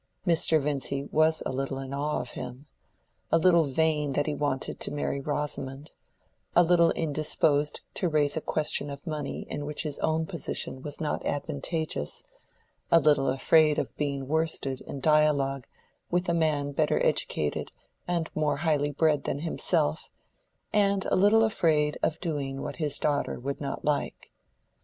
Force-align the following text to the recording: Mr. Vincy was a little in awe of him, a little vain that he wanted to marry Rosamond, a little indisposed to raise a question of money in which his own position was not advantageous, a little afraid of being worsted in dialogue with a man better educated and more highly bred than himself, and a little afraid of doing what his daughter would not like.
Mr. 0.25 0.59
Vincy 0.59 1.03
was 1.11 1.43
a 1.45 1.51
little 1.51 1.77
in 1.77 1.93
awe 1.93 2.19
of 2.19 2.31
him, 2.31 2.65
a 3.31 3.37
little 3.37 3.65
vain 3.65 4.13
that 4.13 4.25
he 4.25 4.33
wanted 4.33 4.79
to 4.79 4.89
marry 4.89 5.19
Rosamond, 5.21 5.91
a 6.55 6.63
little 6.63 6.89
indisposed 6.93 7.81
to 7.93 8.09
raise 8.09 8.35
a 8.35 8.41
question 8.41 8.89
of 8.89 9.05
money 9.05 9.45
in 9.47 9.63
which 9.63 9.83
his 9.83 9.99
own 9.99 10.25
position 10.25 10.81
was 10.81 10.99
not 10.99 11.23
advantageous, 11.23 12.23
a 12.91 12.99
little 12.99 13.29
afraid 13.29 13.77
of 13.77 13.95
being 13.95 14.27
worsted 14.27 14.81
in 14.87 14.99
dialogue 15.01 15.67
with 16.09 16.27
a 16.27 16.33
man 16.33 16.71
better 16.71 16.99
educated 17.05 17.71
and 18.07 18.31
more 18.35 18.57
highly 18.65 18.89
bred 18.89 19.25
than 19.25 19.41
himself, 19.41 20.09
and 20.73 21.05
a 21.11 21.15
little 21.15 21.43
afraid 21.43 21.99
of 22.01 22.19
doing 22.19 22.63
what 22.63 22.77
his 22.77 22.97
daughter 22.97 23.39
would 23.39 23.61
not 23.61 23.85
like. 23.85 24.31